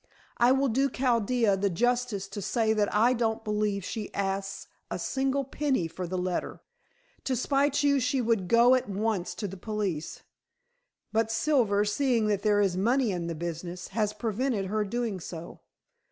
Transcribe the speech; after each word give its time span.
I 0.37 0.51
will 0.51 0.67
do 0.67 0.89
Chaldea 0.89 1.55
the 1.55 1.69
justice 1.69 2.27
to 2.29 2.41
say 2.41 2.73
that 2.73 2.91
I 2.91 3.13
don't 3.13 3.43
believe 3.43 3.85
she 3.85 4.11
asks 4.15 4.67
a 4.89 4.97
single 4.97 5.43
penny 5.43 5.87
for 5.87 6.07
the 6.07 6.17
letter. 6.17 6.59
To 7.25 7.35
spite 7.35 7.83
you 7.83 7.99
she 7.99 8.19
would 8.19 8.47
go 8.47 8.73
at 8.73 8.89
once 8.89 9.35
to 9.35 9.47
the 9.47 9.57
police. 9.57 10.23
But 11.13 11.29
Silver, 11.31 11.85
seeing 11.85 12.25
that 12.29 12.41
there 12.41 12.61
is 12.61 12.75
money 12.75 13.11
in 13.11 13.27
the 13.27 13.35
business, 13.35 13.89
has 13.89 14.11
prevented 14.11 14.65
her 14.65 14.83
doing 14.83 15.19
so. 15.19 15.59